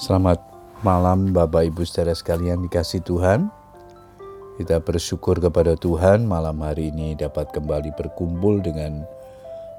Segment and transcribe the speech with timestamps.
[0.00, 0.40] Selamat
[0.80, 3.52] malam Bapak Ibu saudara sekalian dikasih Tuhan.
[4.56, 9.04] Kita bersyukur kepada Tuhan malam hari ini dapat kembali berkumpul dengan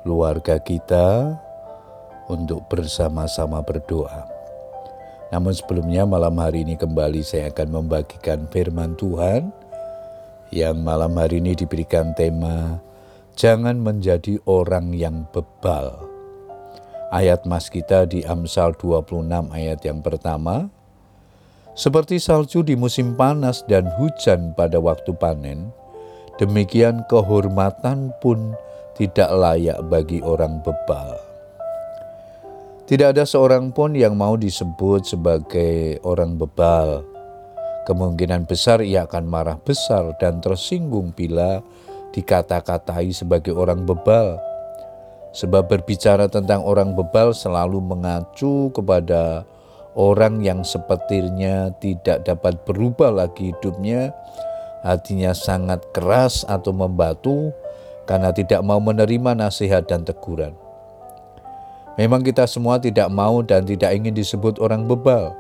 [0.05, 1.33] keluarga kita
[2.29, 4.29] untuk bersama-sama berdoa.
[5.33, 9.49] Namun sebelumnya malam hari ini kembali saya akan membagikan firman Tuhan
[10.53, 12.77] yang malam hari ini diberikan tema
[13.33, 16.12] Jangan menjadi orang yang bebal.
[17.13, 20.73] Ayat mas kita di Amsal 26 ayat yang pertama,
[21.77, 25.69] seperti salju di musim panas dan hujan pada waktu panen,
[26.41, 28.57] demikian kehormatan pun
[28.97, 31.21] tidak layak bagi orang bebal.
[32.89, 37.05] Tidak ada seorang pun yang mau disebut sebagai orang bebal.
[37.85, 41.61] Kemungkinan besar ia akan marah besar dan tersinggung bila
[42.09, 44.41] dikata-katai sebagai orang bebal
[45.33, 49.41] Sebab berbicara tentang orang bebal selalu mengacu kepada
[49.97, 54.13] orang yang sepertinya tidak dapat berubah lagi hidupnya,
[54.85, 57.49] hatinya sangat keras atau membatu
[58.05, 60.53] karena tidak mau menerima nasihat dan teguran.
[61.97, 65.33] Memang kita semua tidak mau dan tidak ingin disebut orang bebal.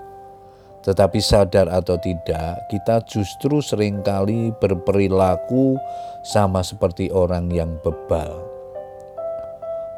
[0.83, 5.79] Tetapi sadar atau tidak, kita justru sering kali berperilaku
[6.27, 8.52] sama seperti orang yang bebal.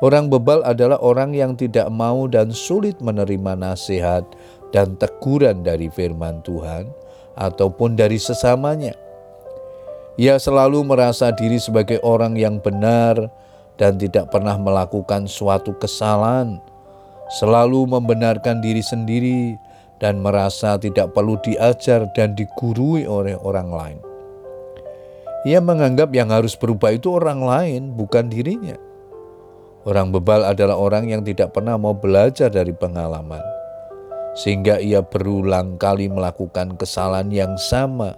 [0.04, 4.28] Orang bebal adalah orang yang tidak mau dan sulit menerima nasihat
[4.76, 6.92] dan teguran dari firman Tuhan
[7.40, 8.92] ataupun dari sesamanya.
[10.20, 13.32] Ia selalu merasa diri sebagai orang yang benar
[13.76, 16.60] dan tidak pernah melakukan suatu kesalahan,
[17.40, 19.56] selalu membenarkan diri sendiri
[20.00, 24.00] dan merasa tidak perlu diajar dan digurui oleh orang lain.
[25.48, 28.76] Ia menganggap yang harus berubah itu orang lain, bukan dirinya.
[29.86, 33.46] Orang bebal adalah orang yang tidak pernah mau belajar dari pengalaman,
[34.34, 38.18] sehingga ia berulang kali melakukan kesalahan yang sama,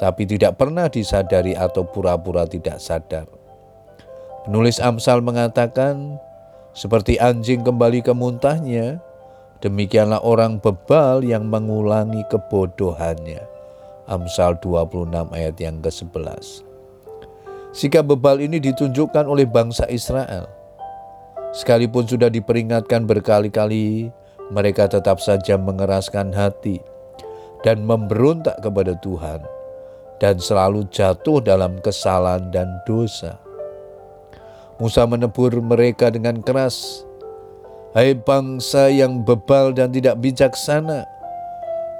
[0.00, 3.28] tapi tidak pernah disadari atau pura-pura tidak sadar.
[4.48, 6.16] Penulis Amsal mengatakan,
[6.72, 8.96] seperti anjing kembali ke muntahnya,
[9.60, 13.44] demikianlah orang bebal yang mengulangi kebodohannya.
[14.08, 16.64] Amsal 26 ayat yang ke-11.
[17.76, 20.57] Sikap bebal ini ditunjukkan oleh bangsa Israel
[21.48, 24.12] Sekalipun sudah diperingatkan berkali-kali,
[24.52, 26.80] mereka tetap saja mengeraskan hati
[27.64, 29.40] dan memberontak kepada Tuhan,
[30.20, 33.40] dan selalu jatuh dalam kesalahan dan dosa.
[34.76, 37.02] Musa menegur mereka dengan keras,
[37.96, 41.08] "Hai bangsa yang bebal dan tidak bijaksana,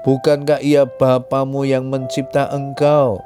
[0.05, 3.19] bukankah Ia Bapamu yang mencipta engkau,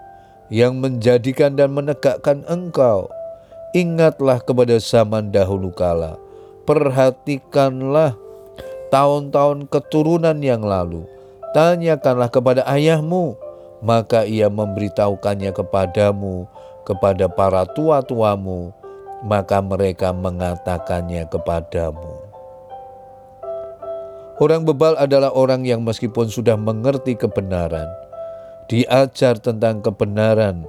[0.48, 3.12] yang menjadikan dan menegakkan engkau?"
[3.74, 6.22] Ingatlah kepada zaman dahulu kala,
[6.70, 8.14] perhatikanlah
[8.94, 11.10] tahun-tahun keturunan yang lalu.
[11.58, 13.34] Tanyakanlah kepada ayahmu,
[13.82, 16.46] maka ia memberitahukannya kepadamu,
[16.86, 18.70] kepada para tua-tuamu,
[19.26, 22.14] maka mereka mengatakannya kepadamu.
[24.38, 27.90] Orang bebal adalah orang yang meskipun sudah mengerti kebenaran,
[28.70, 30.66] diajar tentang kebenaran,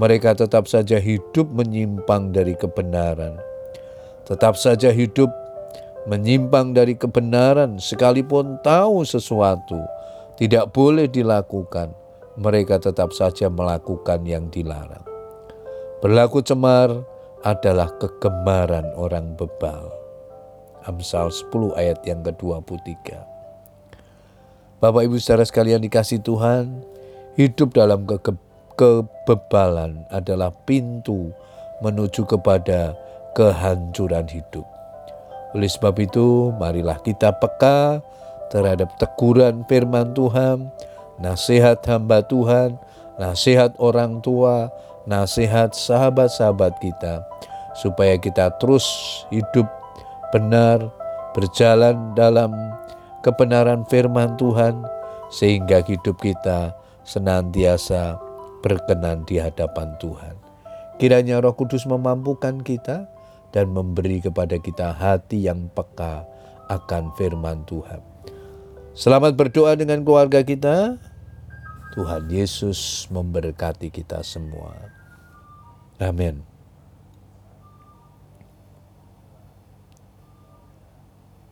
[0.00, 3.36] mereka tetap saja hidup menyimpang dari kebenaran.
[4.24, 5.28] Tetap saja hidup
[6.08, 9.76] menyimpang dari kebenaran, sekalipun tahu sesuatu
[10.40, 11.92] tidak boleh dilakukan,
[12.40, 15.04] mereka tetap saja melakukan yang dilarang.
[16.00, 16.90] Berlaku cemar
[17.44, 19.92] adalah kegemaran orang bebal.
[20.82, 23.14] Amsal 10 ayat yang ke-23.
[24.82, 26.82] Bapak Ibu saudara sekalian dikasih Tuhan,
[27.38, 28.34] hidup dalam kege
[28.82, 31.30] kebebalan adalah pintu
[31.86, 32.98] menuju kepada
[33.38, 34.66] kehancuran hidup.
[35.54, 38.02] Oleh sebab itu, marilah kita peka
[38.50, 40.66] terhadap teguran firman Tuhan,
[41.22, 42.74] nasihat hamba Tuhan,
[43.22, 44.66] nasihat orang tua,
[45.06, 47.22] nasihat sahabat-sahabat kita,
[47.78, 48.82] supaya kita terus
[49.30, 49.70] hidup
[50.34, 50.90] benar,
[51.38, 52.50] berjalan dalam
[53.22, 54.82] kebenaran firman Tuhan,
[55.30, 56.74] sehingga hidup kita
[57.06, 58.31] senantiasa
[58.62, 60.38] berkenan di hadapan Tuhan.
[61.02, 63.10] Kiranya Roh Kudus memampukan kita
[63.50, 66.24] dan memberi kepada kita hati yang peka
[66.70, 68.00] akan firman Tuhan.
[68.94, 70.96] Selamat berdoa dengan keluarga kita.
[71.92, 74.72] Tuhan Yesus memberkati kita semua.
[76.00, 76.51] Amin.